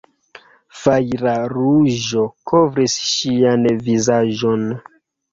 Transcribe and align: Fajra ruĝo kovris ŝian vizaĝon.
Fajra 0.83 1.33
ruĝo 1.51 2.23
kovris 2.51 2.95
ŝian 3.11 3.67
vizaĝon. 3.89 4.65